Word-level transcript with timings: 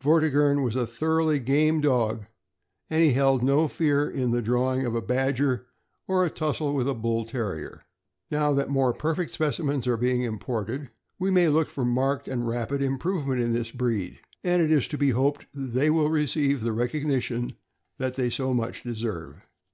Vortigern 0.00 0.62
was 0.62 0.76
a 0.76 0.86
thoroughly 0.86 1.38
game 1.38 1.82
dog, 1.82 2.24
and 2.88 3.02
he 3.02 3.12
held 3.12 3.42
in 3.42 3.48
no 3.48 3.68
fear 3.68 4.10
the 4.10 4.40
drawing 4.40 4.86
of 4.86 4.94
a 4.94 5.02
badger 5.02 5.66
or 6.08 6.24
a 6.24 6.30
tussle 6.30 6.72
with 6.74 6.88
a 6.88 6.94
Bull 6.94 7.26
Terrier. 7.26 7.82
Now 8.30 8.50
that 8.54 8.70
more 8.70 8.94
perfect 8.94 9.32
specimens 9.32 9.86
are 9.86 9.98
being 9.98 10.22
imported, 10.22 10.88
we 11.18 11.30
may 11.30 11.48
look 11.48 11.68
for 11.68 11.84
marked 11.84 12.28
and 12.28 12.48
rapid 12.48 12.80
improvement 12.80 13.42
in 13.42 13.52
this 13.52 13.70
breed, 13.70 14.18
and 14.42 14.62
it 14.62 14.70
is 14.72 14.88
to 14.88 14.96
be 14.96 15.10
hoped 15.10 15.44
they 15.54 15.90
will 15.90 16.08
receive 16.08 16.62
the 16.62 16.72
recognition 16.72 17.52
that 17.98 18.14
they 18.16 18.30
so 18.30 18.54
much 18.54 18.84
deserve. 18.84 19.42